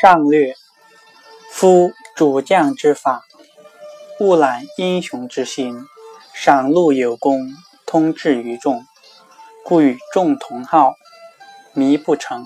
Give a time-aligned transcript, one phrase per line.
[0.00, 0.54] 上略。
[1.52, 3.22] 夫主将之法，
[4.18, 5.76] 勿揽英雄之心，
[6.32, 7.52] 赏禄有功，
[7.84, 8.86] 通志于众，
[9.62, 10.94] 故与众同好，
[11.74, 12.44] 弥不成；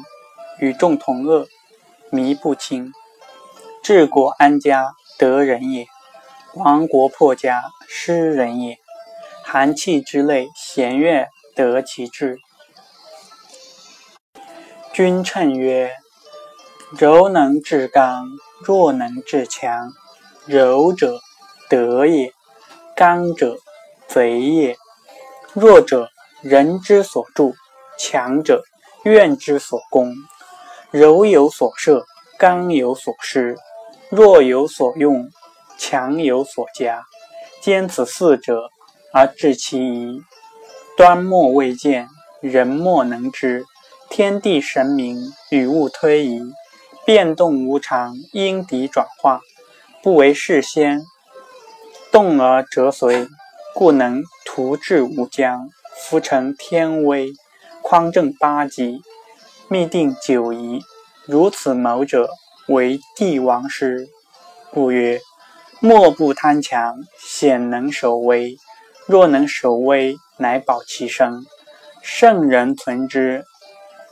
[0.59, 1.47] 与众同恶，
[2.11, 2.93] 弥不清。
[3.85, 5.85] 治国安家，得人也；
[6.57, 8.79] 亡国破家，失人也。
[9.45, 12.39] 寒气之类，弦乐得其志。
[14.93, 15.93] 君称曰：
[16.97, 18.29] 柔能制刚，
[18.63, 19.93] 弱能制强。
[20.47, 21.19] 柔者
[21.69, 22.33] 德也，
[22.95, 23.59] 刚者
[24.07, 24.77] 贼也。
[25.55, 26.11] 弱者
[26.41, 27.55] 人之所助，
[27.99, 28.63] 强者
[29.03, 30.15] 怨之所攻。
[30.93, 32.07] 柔有所摄，
[32.39, 33.57] 刚有所失。
[34.11, 35.29] 弱有所用，
[35.77, 37.05] 强有所加。
[37.61, 38.71] 兼此四者，
[39.13, 40.23] 而治其宜，
[40.97, 42.09] 端莫未见，
[42.41, 43.65] 人莫能知。
[44.11, 46.41] 天地神明，与物推移，
[47.05, 49.41] 变动无常，因敌转化，
[50.03, 51.05] 不为事先，
[52.11, 53.29] 动而折随，
[53.75, 57.33] 故能图治无疆，浮成天威，
[57.83, 59.03] 匡正八极，
[59.69, 60.81] 密定九夷。
[61.27, 62.31] 如此谋者，
[62.69, 64.09] 为帝王师。
[64.71, 65.21] 故曰：
[65.81, 68.57] 莫不贪强，显能守微。
[69.07, 71.45] 若能守微，乃保其身。
[72.03, 73.45] 圣人存之。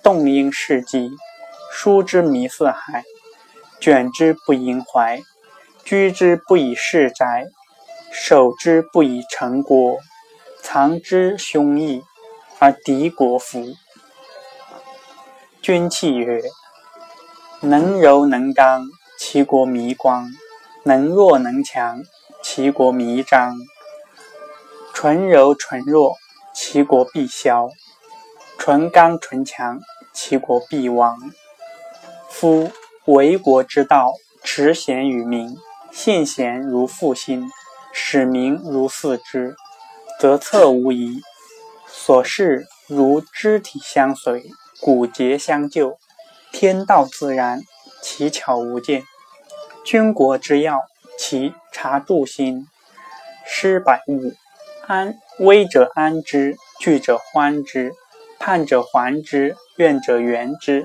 [0.02, 1.10] 动因事迹，
[1.74, 3.02] 书之弥四海，
[3.80, 5.22] 卷之不盈怀，
[5.84, 7.46] 居之不以世宅，
[8.12, 9.98] 守之不以成国，
[10.60, 12.04] 藏之凶义，
[12.58, 13.74] 而敌国服。
[15.62, 16.42] 君器曰：
[17.62, 18.84] 能柔能刚，
[19.18, 20.26] 其国弥光；
[20.84, 22.02] 能弱能强，
[22.42, 23.56] 其国弥彰。
[24.92, 26.16] 纯柔纯弱，
[26.54, 27.70] 其国必消；
[28.58, 29.80] 纯刚纯强。
[30.14, 31.16] 其国必亡。
[32.32, 32.72] 夫
[33.04, 35.54] 为国之道，持贤于民，
[35.92, 37.48] 信贤如复心，
[37.92, 39.54] 使民如嗣之，
[40.18, 41.20] 则策无疑。
[41.86, 45.98] 所事如肢体相随，骨节相救，
[46.50, 47.60] 天道自然，
[48.02, 49.04] 其巧无间。
[49.84, 50.80] 君国之要，
[51.18, 52.66] 其察助心，
[53.44, 54.32] 施百物，
[54.86, 57.92] 安危者安之，惧者欢之，
[58.40, 59.54] 盼者还之。
[59.76, 60.84] 怨者圆之，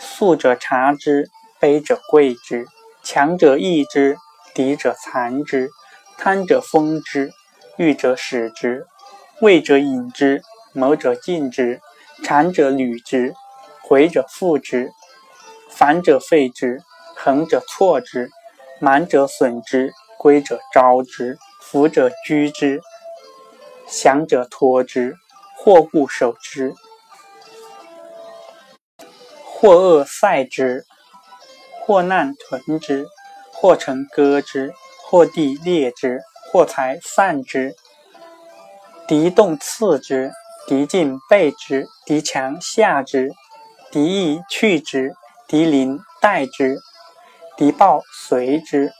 [0.00, 1.28] 素者察之，
[1.60, 2.64] 卑者贵之，
[3.02, 4.16] 强者抑之，
[4.54, 5.68] 敌者残之，
[6.16, 7.30] 贪者封之，
[7.76, 8.86] 欲者使之，
[9.42, 10.40] 畏者引之，
[10.72, 11.80] 谋者进之，
[12.24, 13.34] 谄者履之，
[13.82, 14.90] 回者复之，
[15.70, 16.80] 反者废之，
[17.14, 18.30] 横者挫之，
[18.80, 22.80] 满者损之，规者招之，福者居之，
[23.86, 25.14] 降者托之，
[25.58, 26.72] 祸固守之。
[29.60, 30.86] 或恶塞之，
[31.84, 33.06] 或难屯之，
[33.52, 34.72] 或成割之，
[35.04, 37.76] 或地裂之，或财散之。
[39.06, 40.32] 敌动刺之，
[40.66, 43.32] 敌进备之，敌强下之，
[43.90, 45.12] 敌易去之，
[45.46, 46.78] 敌临待之，
[47.58, 48.94] 敌暴随之，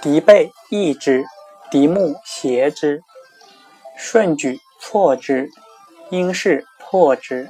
[0.00, 1.26] 敌备易之，
[1.70, 3.02] 敌目胁之，
[3.94, 5.50] 顺举错之，
[6.08, 6.64] 应是。
[6.92, 7.48] 破之，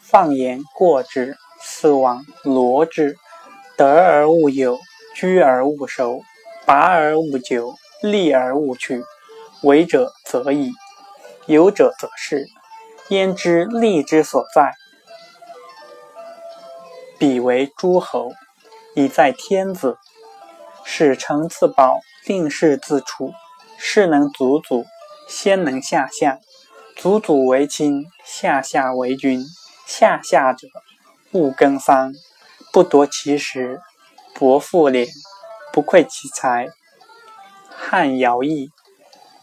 [0.00, 3.16] 放言过之，死亡罗之，
[3.76, 4.76] 得而勿有，
[5.14, 6.22] 居而勿守，
[6.66, 9.04] 拔而勿久，利而勿去。
[9.62, 10.72] 为者则矣，
[11.46, 12.48] 有者则仕。
[13.10, 14.72] 焉知利之所在？
[17.20, 18.32] 彼为诸侯，
[18.96, 19.96] 以在天子，
[20.82, 23.32] 使臣自保，令士自处，
[23.78, 24.84] 士能祖祖，
[25.28, 26.40] 先能下下。
[27.02, 29.44] 祖祖为亲，下下为君。
[29.88, 30.68] 下下者，
[31.32, 32.12] 勿耕桑，
[32.72, 33.80] 不夺其食，
[34.38, 35.08] 薄赋敛，
[35.72, 36.68] 不馈其财。
[37.68, 38.70] 汉徭役，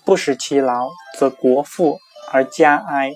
[0.05, 0.87] 不使其劳，
[1.17, 1.99] 则国富
[2.31, 3.11] 而家哀。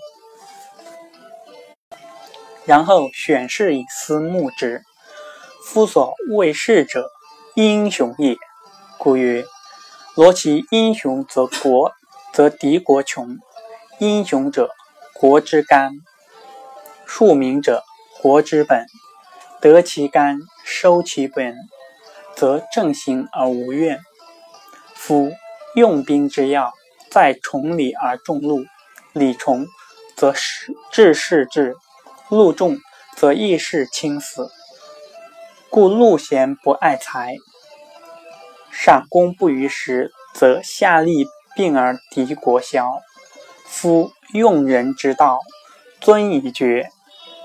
[2.66, 4.84] 然后选士以思慕之。
[5.64, 7.10] 夫所谓士者，
[7.56, 8.36] 英雄也。
[8.98, 9.46] 故曰：
[10.16, 11.94] 罗其英雄，则国，
[12.34, 13.38] 则敌国穷。
[14.04, 14.70] 英雄者，
[15.14, 15.92] 国之肝；
[17.08, 17.86] 庶民者，
[18.22, 18.86] 国之本。
[19.62, 21.56] 得其肝，收其本，
[22.36, 24.02] 则正行而无怨。
[24.94, 25.32] 夫
[25.74, 26.74] 用兵之要，
[27.10, 28.66] 在崇礼而重禄。
[29.14, 29.68] 礼重，
[30.18, 30.34] 则
[30.92, 31.72] 治事治；
[32.28, 32.78] 禄重，
[33.16, 34.52] 则义事轻死。
[35.70, 37.38] 故禄贤不爱财，
[38.70, 43.00] 赏功不于时，则下利病而敌国消。
[43.74, 45.40] 夫用人之道，
[46.00, 46.92] 尊以爵，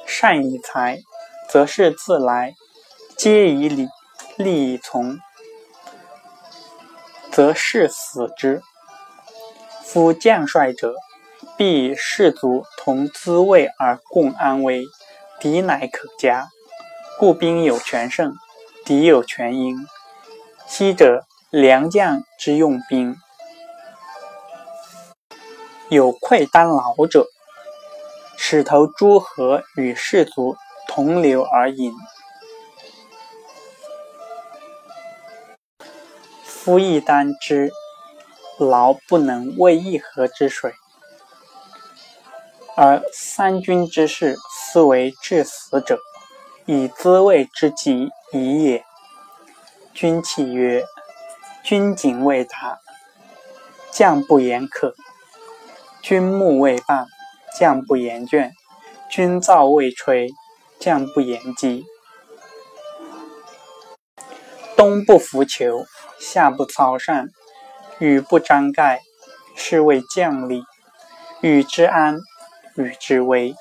[0.06, 1.00] 善以才，
[1.48, 2.52] 则是自来；
[3.16, 3.88] 皆以礼，
[4.36, 5.18] 利以从，
[7.32, 8.60] 则是死之。
[9.82, 10.94] 夫将帅者，
[11.56, 14.84] 必以士卒同滋味而共安危，
[15.40, 16.48] 敌乃可嘉。
[17.18, 18.34] 故兵有全胜，
[18.84, 19.78] 敌有全赢。
[20.66, 23.16] 昔者良将之用兵，
[25.90, 27.26] 有愧当劳者，
[28.36, 30.56] 使投诸河与士卒
[30.86, 31.94] 同流而饮。
[36.44, 37.72] 夫一担之
[38.58, 40.74] 劳不能为一河之水，
[42.76, 45.98] 而三军之士斯为至死者，
[46.66, 48.84] 以滋味之极矣也。
[49.94, 50.84] 君泣曰
[51.64, 52.78] ：“君谨未达，
[53.90, 54.92] 将不言可；
[56.02, 57.06] 君目未半，
[57.58, 58.50] 将不言倦；
[59.10, 60.28] 君噪未吹，
[60.80, 61.84] 将不言饥。
[64.76, 65.84] 冬不拂裘，
[66.18, 67.28] 夏不操扇，
[67.98, 69.00] 雨不张盖，
[69.56, 70.62] 是谓将立。
[71.40, 72.18] 与之安，
[72.76, 73.54] 与之危。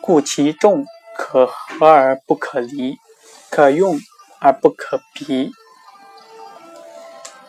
[0.00, 0.84] 故其众
[1.16, 2.96] 可和而不可离，
[3.50, 3.98] 可用。”
[4.40, 5.52] 而不可疲，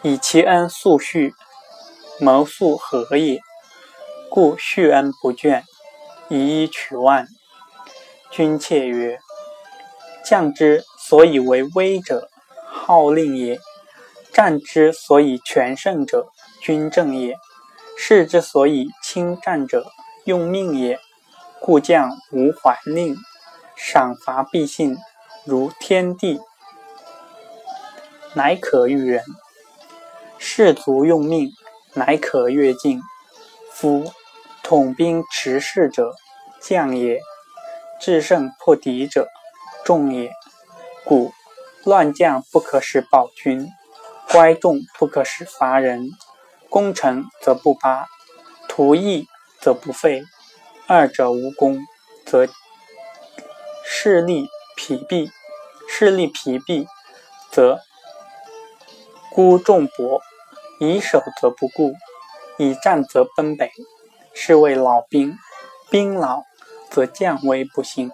[0.02, 1.34] 以其恩素续，
[2.20, 3.40] 谋速何也。
[4.30, 5.64] 故恤恩不倦，
[6.30, 7.28] 以一取万。
[8.32, 9.20] 君妾曰：
[10.26, 12.30] 将之所以为威者，
[12.68, 13.58] 号令也；
[14.34, 16.28] 战之所以全胜者，
[16.62, 17.36] 军政也；
[17.98, 19.86] 士之所以轻战者，
[20.26, 21.00] 用命也。
[21.62, 23.16] 故将无还令，
[23.76, 24.98] 赏罚必信，
[25.46, 26.40] 如天地。
[28.34, 29.24] 乃可御人，
[30.38, 31.52] 士卒用命，
[31.96, 33.02] 乃可越境。
[33.72, 34.12] 夫
[34.64, 36.14] 统兵持势者，
[36.62, 37.20] 将也；
[38.00, 39.28] 制胜破敌者，
[39.84, 40.32] 众也。
[41.04, 41.32] 故
[41.84, 43.70] 乱将不可使保军，
[44.32, 46.10] 乖众不可使伐人。
[46.70, 48.08] 攻城则不拔，
[48.68, 49.28] 图邑
[49.62, 50.24] 则不废。
[50.88, 51.80] 二者无功，
[52.26, 52.48] 则
[53.84, 55.30] 势力疲弊；
[55.88, 56.88] 势力疲弊，
[57.52, 57.80] 则
[59.32, 60.22] 孤众薄，
[60.80, 61.94] 以守则不顾，
[62.58, 63.72] 以战则奔北，
[64.34, 65.38] 是谓老兵。
[65.90, 66.44] 兵老
[66.90, 68.12] 则将威不行，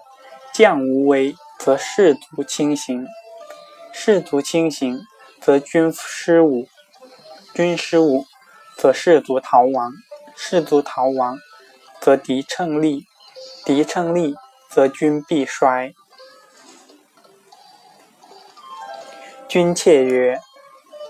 [0.52, 3.06] 将无威则士卒轻行，
[3.92, 5.00] 士卒轻行
[5.40, 6.68] 则军失武，
[7.54, 8.26] 军失武
[8.76, 9.90] 则士卒逃亡，
[10.36, 11.38] 士卒逃亡
[12.00, 13.06] 则敌乘利，
[13.64, 14.36] 敌乘利
[14.70, 15.92] 则军必衰。
[19.48, 20.40] 君妾曰。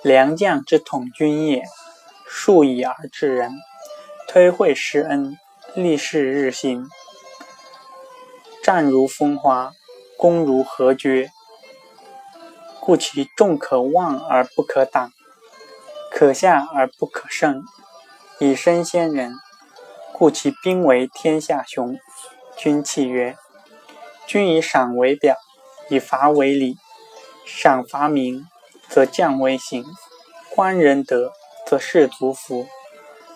[0.02, 1.62] 良将之统军也，
[2.26, 3.52] 数以而治人，
[4.26, 5.38] 推惠施恩，
[5.76, 6.88] 立事日新。
[8.64, 9.70] 战如风花，
[10.16, 11.30] 攻如河决，
[12.80, 15.12] 故其众可望而不可挡，
[16.10, 17.62] 可下而不可胜。
[18.40, 19.36] 以身先人，
[20.12, 21.96] 故其兵为天下雄。
[22.56, 23.36] 君泣曰：
[24.26, 25.36] 君以赏为表，
[25.88, 26.76] 以罚为礼。
[27.46, 28.48] 赏罚明。
[28.92, 29.86] 则将威行，
[30.54, 31.32] 官人德，
[31.66, 32.66] 则士卒服；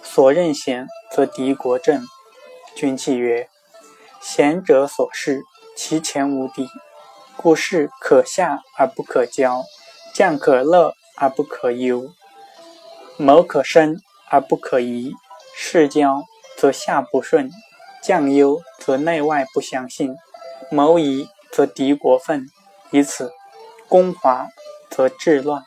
[0.02, 2.06] 所任贤，则敌国正。
[2.74, 3.48] 君泣曰：
[4.20, 5.40] 贤者所事，
[5.74, 6.68] 其前无敌，
[7.38, 9.62] 故事可下而不可骄，
[10.14, 12.10] 将可乐而不可忧，
[13.16, 13.96] 谋可生
[14.28, 15.14] 而不可移。
[15.56, 16.22] 事骄
[16.58, 17.50] 则下不顺，
[18.02, 20.14] 将忧则内外不相信，
[20.70, 22.46] 谋夷则敌国愤。
[22.90, 23.32] 以此
[23.88, 24.48] 攻华。
[24.90, 25.64] 则治乱。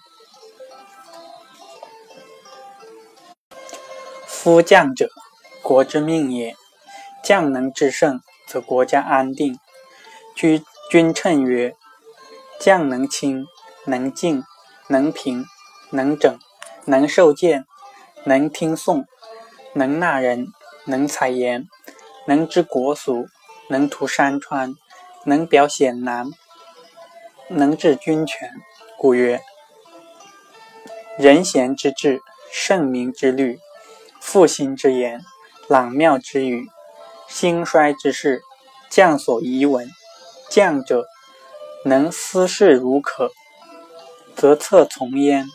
[4.25, 5.09] 夫将者，
[5.61, 6.55] 国之命也。
[7.21, 9.59] 将能制胜，则国家安定。
[10.33, 11.75] 居君称曰：
[12.59, 13.45] 将能清，
[13.85, 14.43] 能静，
[14.88, 15.45] 能平，
[15.91, 16.39] 能整，
[16.85, 17.65] 能受谏，
[18.23, 19.05] 能听讼，
[19.73, 20.47] 能纳人，
[20.85, 21.67] 能采言，
[22.25, 23.27] 能知国俗，
[23.67, 24.73] 能图山川，
[25.25, 26.31] 能表险难，
[27.49, 28.49] 能治军权。
[29.01, 29.41] 故曰：
[31.18, 33.58] 仁贤之治，圣明之虑，
[34.20, 35.22] 复兴之言，
[35.70, 36.68] 朗妙之语，
[37.25, 38.41] 兴衰之势，
[38.89, 39.89] 将所宜闻。
[40.50, 41.08] 将者，
[41.86, 43.32] 能思事如可，
[44.36, 45.48] 则策从焉。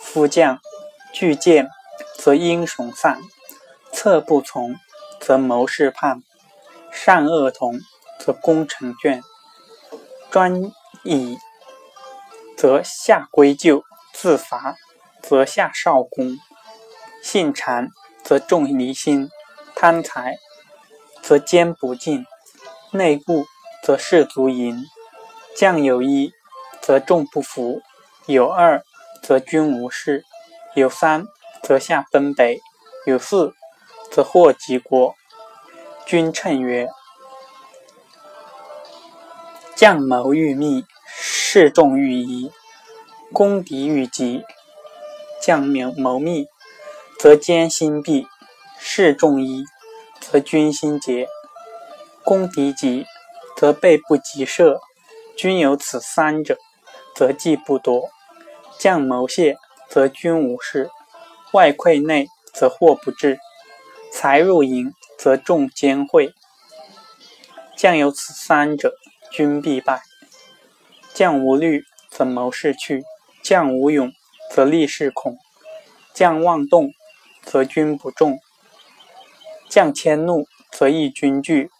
[0.00, 0.58] 夫将
[1.12, 1.68] 具见，
[2.18, 3.20] 则英雄丧；
[3.92, 4.74] 策不从，
[5.20, 6.16] 则谋士叛；
[6.90, 7.78] 善恶同，
[8.18, 9.22] 则功成倦。
[10.32, 10.60] 专
[11.04, 11.38] 以。
[12.62, 14.76] 则下归咎，自伐；
[15.20, 16.38] 则下少功，
[17.20, 17.88] 信谗；
[18.22, 19.28] 则重离心，
[19.74, 20.36] 贪财；
[21.20, 22.24] 则坚不进，
[22.92, 23.46] 内固
[23.82, 24.84] 则士卒淫；
[25.56, 26.32] 将有一，
[26.80, 27.80] 则众不服；
[28.26, 28.84] 有二，
[29.20, 30.22] 则军无事；
[30.76, 31.26] 有三，
[31.64, 32.60] 则下奔北；
[33.06, 33.54] 有四，
[34.08, 35.16] 则祸及国。
[36.06, 36.88] 君称曰
[39.74, 40.84] ：“将谋欲密，
[41.54, 42.50] 士众愈疑，
[43.30, 44.42] 攻敌愈急。
[45.38, 46.46] 将谋谋密，
[47.18, 48.26] 则奸心毕；
[48.78, 49.66] 士众疑，
[50.18, 51.26] 则军心竭；
[52.24, 53.04] 攻敌急，
[53.54, 54.80] 则备不及射。
[55.36, 56.56] 君有此三者，
[57.14, 58.08] 则计不多。
[58.78, 59.58] 将谋泄，
[59.90, 60.86] 则军无事；
[61.52, 63.38] 外溃内，则祸不至。
[64.10, 66.32] 财入营。”则众兼会，
[67.76, 68.94] 将有此三者，
[69.30, 70.00] 军必败。
[71.14, 73.02] 将无虑，则谋事去；
[73.42, 74.12] 将无勇，
[74.50, 75.34] 则立事恐；
[76.14, 76.92] 将妄动，
[77.42, 78.38] 则军不重；
[79.68, 81.70] 将迁怒，则益军惧。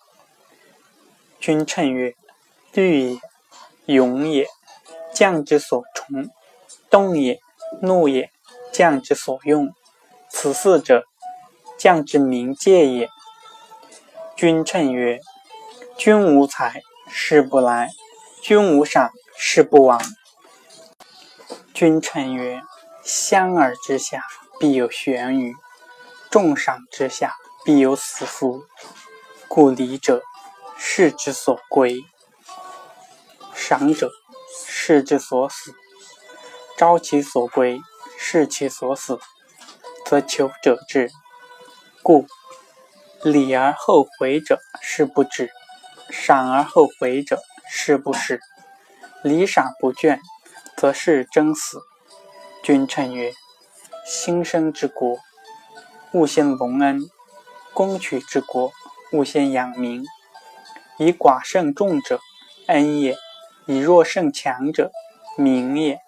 [1.40, 2.14] 君称曰：
[2.72, 3.18] 虑也，
[3.86, 4.46] 勇也，
[5.12, 6.30] 将之所从；
[6.90, 7.40] 动也，
[7.80, 8.30] 怒也，
[8.72, 9.72] 将之所用。
[10.28, 11.04] 此四者，
[11.76, 13.08] 将之明戒也。
[14.34, 15.20] 君称曰
[15.98, 17.88] ：“君无才，事不来；
[18.42, 19.12] 君无赏，
[19.44, 20.00] 事不往。”
[21.74, 22.62] 君臣曰
[23.02, 24.22] ：“香饵之下，
[24.60, 25.52] 必有玄鱼；
[26.30, 27.34] 重赏之下，
[27.64, 28.62] 必有死夫。
[29.48, 30.22] 故礼者，
[30.78, 32.04] 士之所归；
[33.52, 34.12] 赏者，
[34.64, 35.74] 士之所死。
[36.78, 37.80] 招其所归，
[38.16, 39.18] 视其所死，
[40.06, 41.10] 则求者至。
[42.04, 42.28] 故。”
[43.24, 45.46] 礼而后回者，是不止；
[46.10, 48.40] 赏而后回者，是不始。
[49.22, 50.18] 礼赏不倦，
[50.76, 51.80] 则是争死。
[52.60, 53.32] 君称曰：
[54.04, 55.16] 兴生之国，
[56.12, 56.98] 勿先隆恩；
[57.72, 58.72] 攻取之国，
[59.12, 60.04] 勿先养民。
[60.98, 62.18] 以寡胜众者，
[62.66, 63.14] 恩也；
[63.66, 64.90] 以弱胜强者，
[65.38, 66.00] 民也。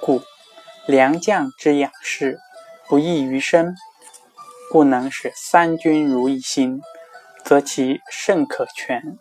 [0.00, 0.22] 故
[0.86, 2.38] 良将之养士，
[2.88, 3.74] 不异于身。
[4.70, 6.80] 故能使三军如一心，
[7.44, 9.18] 则其胜可全。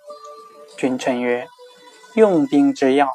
[0.78, 1.48] 君臣曰：
[2.16, 3.08] 用兵之要，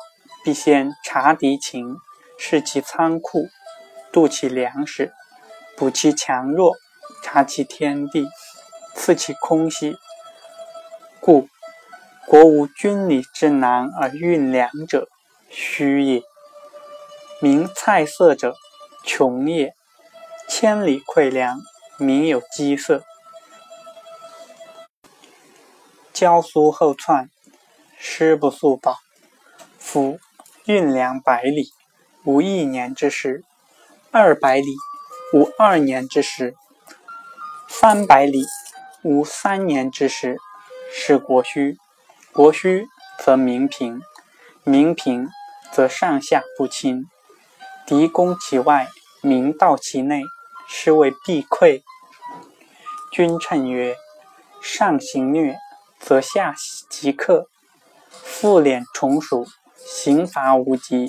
[0.48, 1.98] 必先察敌情，
[2.38, 3.48] 视其仓库，
[4.10, 5.12] 度其粮食，
[5.76, 6.74] 补其强弱，
[7.22, 8.26] 察其天地，
[8.94, 9.98] 赐其空隙。
[11.20, 11.50] 故
[12.26, 15.10] 国无军礼之难而运粮者，
[15.50, 16.22] 虚也；
[17.42, 18.56] 民菜色者，
[19.04, 19.74] 穷也。
[20.48, 21.60] 千里馈粮。
[21.98, 23.04] 民有饥色，
[26.14, 27.28] 交苏后窜，
[27.98, 28.96] 师不速饱。
[29.78, 30.18] 夫
[30.68, 31.72] 运粮百里，
[32.24, 33.40] 无一年之时；
[34.10, 34.76] 二百里，
[35.32, 36.52] 无二年之时；
[37.66, 38.44] 三百里，
[39.02, 40.36] 无三年之时。
[40.92, 41.78] 是国虚，
[42.34, 42.86] 国虚
[43.18, 44.02] 则民贫，
[44.62, 45.28] 民贫
[45.72, 47.06] 则上下不亲。
[47.86, 48.88] 敌攻其外，
[49.22, 50.20] 民盗其内，
[50.68, 51.80] 是谓必溃。
[53.10, 53.96] 君称曰：
[54.62, 55.56] 上行虐，
[55.98, 56.54] 则下
[56.90, 57.48] 即克；
[58.10, 59.46] 复敛从属，
[59.90, 61.08] 刑罚无极。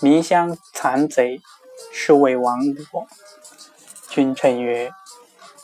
[0.00, 1.40] 民相残贼，
[1.92, 2.60] 是谓亡
[2.90, 3.06] 国。
[4.10, 4.92] 君臣曰：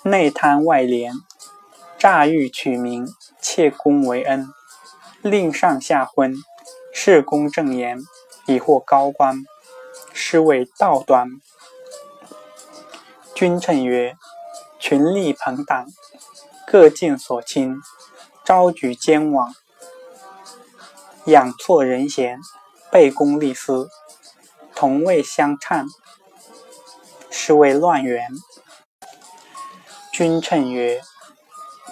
[0.03, 1.13] 内贪外廉，
[1.99, 3.07] 诈欲取名，
[3.41, 4.49] 窃功为恩，
[5.21, 6.35] 令上下昏，
[6.93, 7.99] 事公正言，
[8.47, 9.45] 以获高官，
[10.15, 11.29] 是谓道端。
[13.35, 14.17] 君臣曰：
[14.79, 15.87] 群力朋党，
[16.67, 17.77] 各尽所亲，
[18.45, 19.55] 招举奸枉，
[21.27, 22.41] 养错人贤，
[22.91, 23.89] 背公立私，
[24.75, 25.87] 同位相称，
[27.31, 28.27] 是谓乱源。
[30.13, 31.01] 君称曰：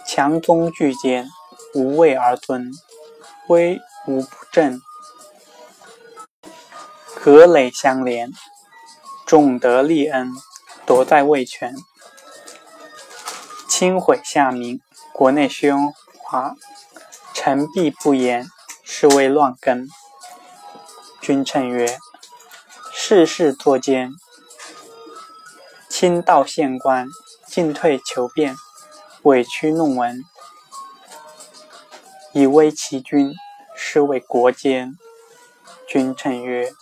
[0.04, 1.28] 强宗巨奸，
[1.74, 2.72] 无位而尊，
[3.46, 4.82] 威无不正，
[7.14, 8.32] 隔垒相连，
[9.24, 10.32] 众得立恩，
[10.84, 11.76] 夺在位权。
[13.68, 14.80] 轻毁下民，
[15.12, 16.56] 国内喧哗，
[17.32, 18.46] 臣必不言，
[18.92, 19.88] 是谓乱根。
[21.22, 21.96] 君臣曰：
[22.92, 24.10] 世事作奸，
[25.88, 27.06] 亲到县官，
[27.46, 28.56] 进退求变，
[29.22, 30.24] 委曲弄文，
[32.32, 33.32] 以威其君，
[33.76, 34.98] 是谓国奸。
[35.86, 36.72] 君臣曰：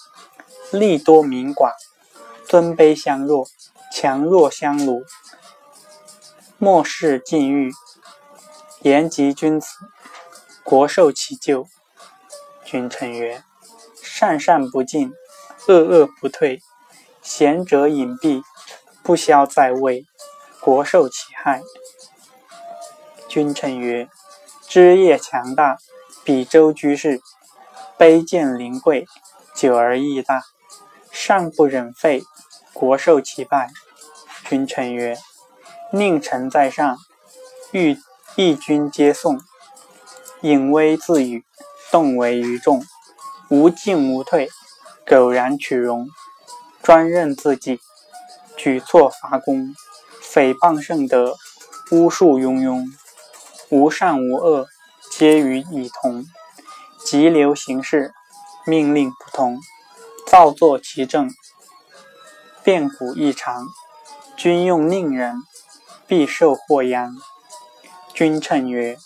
[0.73, 1.73] 利多民寡，
[2.47, 3.47] 尊卑相若，
[3.93, 5.05] 强弱相辱。
[6.57, 7.71] 莫世禁欲，
[8.81, 9.69] 言及君子，
[10.65, 11.69] 国受其咎。
[12.71, 13.43] 君臣曰：
[14.03, 15.11] 善善不进，
[15.69, 16.61] 恶恶不退，
[17.23, 18.43] 贤者隐蔽，
[19.03, 20.05] 不消在位，
[20.61, 21.63] 国受其害。
[23.27, 24.07] 君臣曰：
[24.69, 25.79] 枝叶强大，
[26.25, 27.23] 比周居士，
[27.97, 29.07] 卑贱临贵，
[29.55, 30.43] 久而益大，
[31.11, 32.23] 上不忍废，
[32.75, 33.71] 国受其败。
[34.45, 35.17] 君臣曰
[35.91, 36.99] ：“宁臣在上，
[37.71, 37.97] 欲
[38.37, 39.41] 义君皆颂。
[40.43, 41.47] 隐微自语，
[41.91, 42.85] 动为于众，
[43.49, 44.49] 无进无退，
[45.07, 46.09] 苟然取容，
[46.83, 47.81] 专任自己，
[48.57, 49.75] 举措伐功，
[50.23, 51.37] 诽谤圣德，
[51.91, 52.85] 巫术庸庸，
[53.71, 54.67] 无善无恶，
[55.11, 56.25] 皆与以同。
[57.05, 58.13] 急流行事，
[58.67, 59.59] 命令不通，
[60.27, 61.31] 造作其政，
[62.63, 63.67] 变古异常。”
[64.37, 65.43] 君用佞人，
[66.07, 67.17] 必受祸殃。
[68.15, 68.97] 君称曰：“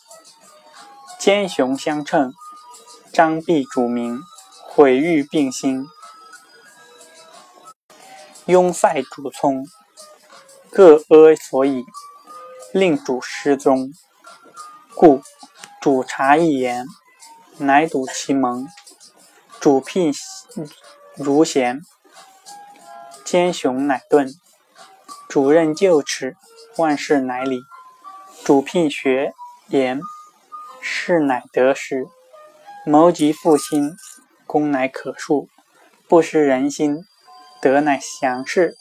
[1.19, 2.35] 奸雄相称，
[3.13, 4.23] 张臂主名，
[4.63, 5.87] 毁誉并兴。
[8.47, 9.67] 庸塞主聪，
[10.71, 11.85] 各阿所以，
[12.73, 13.93] 令主失踪。
[14.95, 15.21] 故
[15.83, 16.87] 主察一言，
[17.59, 18.65] 乃睹其盟；
[19.61, 20.11] 主聘
[21.15, 21.83] 如贤，
[23.25, 24.33] 奸雄乃遁。”
[25.29, 26.37] 主任就耻，
[26.79, 27.61] 万事乃理；
[28.43, 29.35] 主聘学
[29.69, 30.01] 言，
[30.81, 32.09] 事乃得时。
[32.85, 33.97] 谋及复兴，
[34.45, 35.47] 功乃可恕。
[36.09, 37.05] 不失人心，
[37.61, 38.77] 德乃祥事。